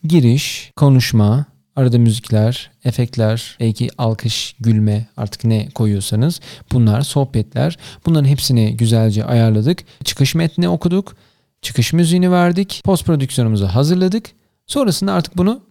Giriş, 0.04 0.72
konuşma, 0.76 1.46
arada 1.76 1.98
müzikler, 1.98 2.72
efektler, 2.84 3.58
belki 3.60 3.90
alkış, 3.98 4.56
gülme 4.60 5.06
artık 5.18 5.44
ne 5.44 5.70
koyuyorsanız 5.70 6.40
bunlar 6.74 7.02
sohbetler. 7.02 7.78
Bunların 8.06 8.28
hepsini 8.28 8.78
güzelce 8.78 9.26
ayarladık. 9.26 9.84
Çıkış 10.04 10.36
metni 10.36 10.70
okuduk. 10.70 11.16
Çıkış 11.62 11.94
müziğini 11.94 12.32
verdik. 12.32 12.82
Post 12.84 13.06
prodüksiyonumuzu 13.06 13.68
hazırladık. 13.68 14.32
Sonrasında 14.68 15.14
artık 15.14 15.38
bunu 15.38 15.62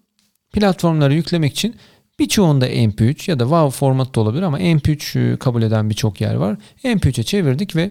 platformlara 0.53 1.15
yüklemek 1.15 1.53
için 1.53 1.77
birçoğunda 2.19 2.71
MP3 2.71 3.31
ya 3.31 3.39
da 3.39 3.45
WAV 3.45 3.71
formatı 3.71 4.15
da 4.15 4.21
olabilir 4.21 4.43
ama 4.43 4.61
MP3 4.61 5.33
e, 5.33 5.37
kabul 5.37 5.63
eden 5.63 5.91
birçok 5.91 6.21
yer 6.21 6.35
var. 6.35 6.57
MP3'e 6.85 7.23
çevirdik 7.23 7.77
ve 7.77 7.91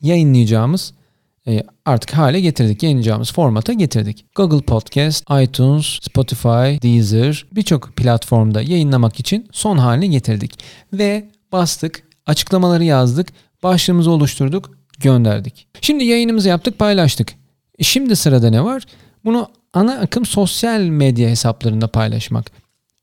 yayınlayacağımız 0.00 0.94
artık 1.86 2.12
hale 2.12 2.40
getirdik. 2.40 2.82
Yayınlayacağımız 2.82 3.32
formata 3.32 3.72
getirdik. 3.72 4.24
Google 4.34 4.60
Podcast, 4.60 5.24
iTunes, 5.42 5.86
Spotify, 6.02 6.82
Deezer 6.82 7.46
birçok 7.52 7.96
platformda 7.96 8.62
yayınlamak 8.62 9.20
için 9.20 9.48
son 9.52 9.78
haline 9.78 10.06
getirdik. 10.06 10.58
Ve 10.92 11.28
bastık, 11.52 12.02
açıklamaları 12.26 12.84
yazdık, 12.84 13.28
başlığımızı 13.62 14.10
oluşturduk, 14.10 14.70
gönderdik. 14.98 15.66
Şimdi 15.80 16.04
yayınımızı 16.04 16.48
yaptık, 16.48 16.78
paylaştık. 16.78 17.32
E 17.78 17.84
şimdi 17.84 18.16
sırada 18.16 18.50
ne 18.50 18.64
var? 18.64 18.82
Bunu 19.24 19.48
ana 19.72 19.92
akım 19.92 20.26
sosyal 20.26 20.80
medya 20.80 21.28
hesaplarında 21.28 21.88
paylaşmak. 21.88 22.52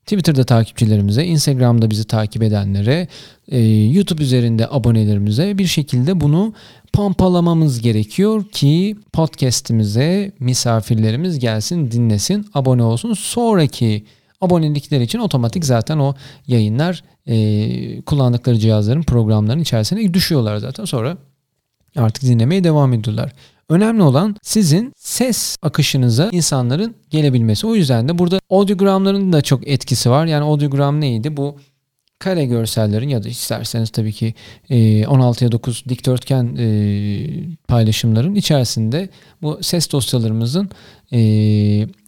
Twitter'da 0.08 0.44
takipçilerimize, 0.44 1.24
Instagram'da 1.24 1.90
bizi 1.90 2.04
takip 2.04 2.42
edenlere, 2.42 3.08
e, 3.48 3.60
YouTube 3.66 4.22
üzerinde 4.22 4.68
abonelerimize 4.70 5.58
bir 5.58 5.66
şekilde 5.66 6.20
bunu 6.20 6.54
pompalamamız 6.92 7.80
gerekiyor 7.80 8.44
ki 8.52 8.96
podcast'imize 9.12 10.32
misafirlerimiz 10.40 11.38
gelsin, 11.38 11.90
dinlesin, 11.90 12.46
abone 12.54 12.82
olsun. 12.82 13.14
Sonraki 13.14 14.04
abonelikler 14.40 15.00
için 15.00 15.18
otomatik 15.18 15.64
zaten 15.64 15.98
o 15.98 16.14
yayınlar 16.46 17.04
e, 17.26 18.00
kullandıkları 18.00 18.58
cihazların, 18.58 19.02
programların 19.02 19.60
içerisine 19.60 20.14
düşüyorlar 20.14 20.56
zaten. 20.56 20.84
Sonra 20.84 21.16
artık 21.96 22.22
dinlemeye 22.22 22.64
devam 22.64 22.92
ediyorlar. 22.92 23.32
Önemli 23.68 24.02
olan 24.02 24.36
sizin 24.42 24.92
ses 24.96 25.56
akışınıza 25.62 26.28
insanların 26.32 26.94
gelebilmesi. 27.10 27.66
O 27.66 27.74
yüzden 27.74 28.08
de 28.08 28.18
burada 28.18 28.40
audiogramların 28.50 29.32
da 29.32 29.42
çok 29.42 29.68
etkisi 29.68 30.10
var. 30.10 30.26
Yani 30.26 30.44
audiogram 30.44 31.00
neydi? 31.00 31.36
Bu 31.36 31.56
kare 32.18 32.46
görsellerin 32.46 33.08
ya 33.08 33.24
da 33.24 33.28
isterseniz 33.28 33.90
tabii 33.90 34.12
ki 34.12 34.34
16'ya 34.70 35.52
9 35.52 35.84
dikdörtgen 35.88 36.46
paylaşımların 37.68 38.34
içerisinde 38.34 39.08
bu 39.42 39.58
ses 39.62 39.92
dosyalarımızın 39.92 40.70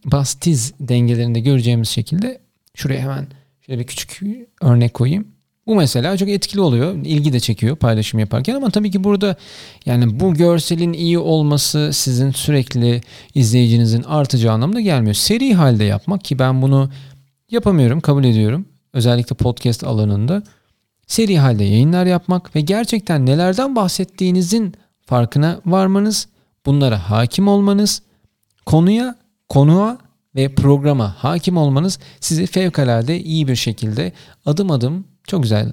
bas 0.04 0.34
tiz 0.34 0.74
dengelerinde 0.80 1.40
göreceğimiz 1.40 1.88
şekilde 1.88 2.40
şuraya 2.74 3.00
hemen 3.00 3.26
şöyle 3.66 3.80
bir 3.80 3.86
küçük 3.86 4.20
örnek 4.62 4.94
koyayım. 4.94 5.28
Bu 5.70 5.74
mesela 5.74 6.16
çok 6.16 6.28
etkili 6.28 6.60
oluyor. 6.60 6.94
İlgi 6.94 7.32
de 7.32 7.40
çekiyor 7.40 7.76
paylaşım 7.76 8.20
yaparken 8.20 8.54
ama 8.54 8.70
tabii 8.70 8.90
ki 8.90 9.04
burada 9.04 9.36
yani 9.86 10.20
bu 10.20 10.34
görselin 10.34 10.92
iyi 10.92 11.18
olması 11.18 11.90
sizin 11.92 12.30
sürekli 12.30 13.00
izleyicinizin 13.34 14.02
artacağı 14.02 14.54
anlamda 14.54 14.80
gelmiyor. 14.80 15.14
Seri 15.14 15.54
halde 15.54 15.84
yapmak 15.84 16.24
ki 16.24 16.38
ben 16.38 16.62
bunu 16.62 16.90
yapamıyorum, 17.50 18.00
kabul 18.00 18.24
ediyorum. 18.24 18.66
Özellikle 18.92 19.36
podcast 19.36 19.84
alanında 19.84 20.42
seri 21.06 21.38
halde 21.38 21.64
yayınlar 21.64 22.06
yapmak 22.06 22.56
ve 22.56 22.60
gerçekten 22.60 23.26
nelerden 23.26 23.76
bahsettiğinizin 23.76 24.74
farkına 25.06 25.60
varmanız, 25.66 26.28
bunlara 26.66 27.10
hakim 27.10 27.48
olmanız, 27.48 28.02
konuya, 28.66 29.16
konuğa 29.48 29.98
ve 30.34 30.54
programa 30.54 31.14
hakim 31.18 31.56
olmanız 31.56 31.98
sizi 32.20 32.46
fevkalade 32.46 33.20
iyi 33.20 33.48
bir 33.48 33.56
şekilde 33.56 34.12
adım 34.46 34.70
adım 34.70 35.04
çok 35.26 35.42
güzel 35.42 35.72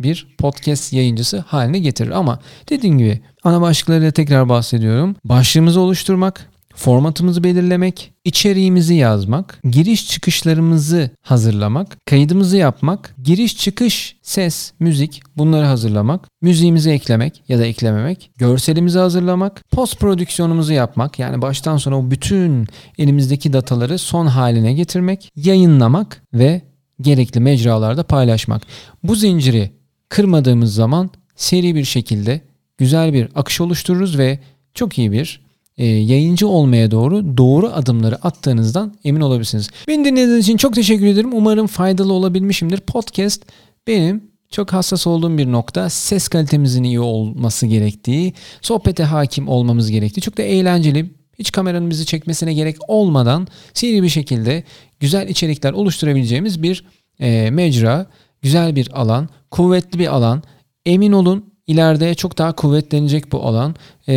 bir 0.00 0.36
podcast 0.38 0.92
yayıncısı 0.92 1.38
haline 1.38 1.78
getirir. 1.78 2.10
Ama 2.10 2.38
dediğim 2.70 2.98
gibi 2.98 3.20
ana 3.44 3.60
başlıklarıyla 3.60 4.10
tekrar 4.10 4.48
bahsediyorum. 4.48 5.16
Başlığımızı 5.24 5.80
oluşturmak, 5.80 6.50
formatımızı 6.74 7.44
belirlemek, 7.44 8.12
içeriğimizi 8.24 8.94
yazmak, 8.94 9.60
giriş 9.64 10.08
çıkışlarımızı 10.08 11.10
hazırlamak, 11.22 12.06
kaydımızı 12.06 12.56
yapmak, 12.56 13.14
giriş 13.22 13.56
çıkış, 13.56 14.16
ses, 14.22 14.72
müzik 14.80 15.22
bunları 15.36 15.66
hazırlamak, 15.66 16.28
müziğimizi 16.42 16.90
eklemek 16.90 17.42
ya 17.48 17.58
da 17.58 17.66
eklememek, 17.66 18.30
görselimizi 18.36 18.98
hazırlamak, 18.98 19.70
post 19.70 20.00
prodüksiyonumuzu 20.00 20.72
yapmak 20.72 21.18
yani 21.18 21.42
baştan 21.42 21.76
sona 21.76 21.98
o 21.98 22.10
bütün 22.10 22.66
elimizdeki 22.98 23.52
dataları 23.52 23.98
son 23.98 24.26
haline 24.26 24.72
getirmek, 24.72 25.32
yayınlamak 25.36 26.22
ve 26.34 26.69
gerekli 27.00 27.40
mecralarda 27.40 28.02
paylaşmak. 28.02 28.62
Bu 29.02 29.14
zinciri 29.14 29.70
kırmadığımız 30.08 30.74
zaman 30.74 31.10
seri 31.36 31.74
bir 31.74 31.84
şekilde 31.84 32.40
güzel 32.78 33.12
bir 33.12 33.28
akış 33.34 33.60
oluştururuz 33.60 34.18
ve 34.18 34.38
çok 34.74 34.98
iyi 34.98 35.12
bir 35.12 35.40
e, 35.78 35.86
yayıncı 35.86 36.48
olmaya 36.48 36.90
doğru 36.90 37.36
doğru 37.36 37.66
adımları 37.66 38.16
attığınızdan 38.16 38.94
emin 39.04 39.20
olabilirsiniz. 39.20 39.70
Beni 39.88 40.04
dinlediğiniz 40.04 40.44
için 40.44 40.56
çok 40.56 40.74
teşekkür 40.74 41.06
ederim. 41.06 41.30
Umarım 41.32 41.66
faydalı 41.66 42.12
olabilmişimdir. 42.12 42.80
Podcast 42.80 43.42
benim 43.86 44.30
çok 44.50 44.72
hassas 44.72 45.06
olduğum 45.06 45.38
bir 45.38 45.52
nokta. 45.52 45.90
Ses 45.90 46.28
kalitemizin 46.28 46.84
iyi 46.84 47.00
olması 47.00 47.66
gerektiği, 47.66 48.34
sohbete 48.60 49.02
hakim 49.04 49.48
olmamız 49.48 49.90
gerektiği. 49.90 50.20
Çok 50.20 50.38
da 50.38 50.42
eğlenceli, 50.42 51.10
hiç 51.40 51.52
kameranın 51.52 51.90
bizi 51.90 52.06
çekmesine 52.06 52.54
gerek 52.54 52.76
olmadan 52.88 53.46
seri 53.74 54.02
bir 54.02 54.08
şekilde 54.08 54.64
güzel 55.00 55.28
içerikler 55.28 55.72
oluşturabileceğimiz 55.72 56.62
bir 56.62 56.84
e, 57.20 57.50
mecra, 57.50 58.06
güzel 58.42 58.76
bir 58.76 59.00
alan, 59.00 59.28
kuvvetli 59.50 59.98
bir 59.98 60.06
alan. 60.06 60.42
Emin 60.86 61.12
olun 61.12 61.54
ileride 61.66 62.14
çok 62.14 62.38
daha 62.38 62.52
kuvvetlenecek 62.52 63.32
bu 63.32 63.42
alan. 63.42 63.74
E, 64.08 64.14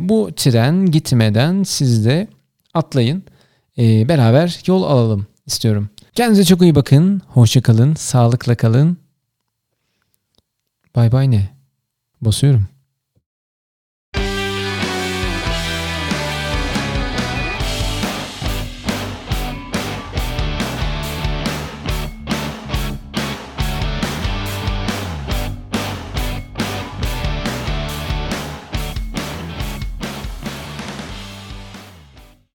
bu 0.00 0.30
tren 0.36 0.90
gitmeden 0.90 1.62
siz 1.62 2.06
de 2.06 2.28
atlayın. 2.74 3.22
E, 3.78 4.08
beraber 4.08 4.60
yol 4.66 4.82
alalım 4.82 5.26
istiyorum. 5.46 5.90
Kendinize 6.14 6.44
çok 6.44 6.62
iyi 6.62 6.74
bakın. 6.74 7.22
Hoşça 7.26 7.62
kalın. 7.62 7.94
Sağlıkla 7.94 8.54
kalın. 8.54 8.96
Bay 10.96 11.12
bay 11.12 11.30
ne? 11.30 11.48
Basıyorum. 12.20 12.75